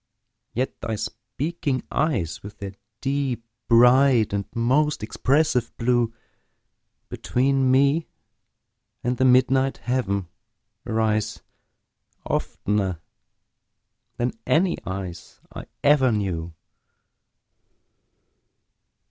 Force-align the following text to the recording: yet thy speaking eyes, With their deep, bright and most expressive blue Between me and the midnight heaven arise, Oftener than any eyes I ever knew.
yet 0.53 0.81
thy 0.81 0.95
speaking 0.95 1.83
eyes, 1.91 2.41
With 2.41 2.57
their 2.57 2.71
deep, 3.01 3.45
bright 3.67 4.33
and 4.33 4.45
most 4.55 5.03
expressive 5.03 5.71
blue 5.77 6.11
Between 7.07 7.69
me 7.69 8.07
and 9.03 9.17
the 9.17 9.25
midnight 9.25 9.77
heaven 9.77 10.27
arise, 10.87 11.41
Oftener 12.25 12.99
than 14.17 14.33
any 14.47 14.75
eyes 14.87 15.39
I 15.53 15.67
ever 15.83 16.11
knew. 16.11 16.55